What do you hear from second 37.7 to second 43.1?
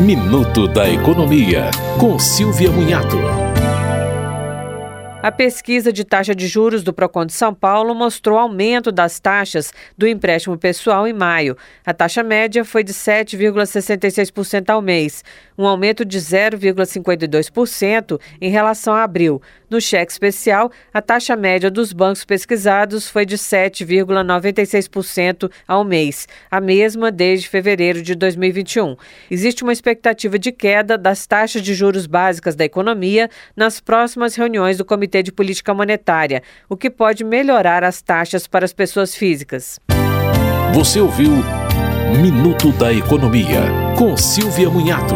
as taxas para as pessoas físicas. Você ouviu Minuto da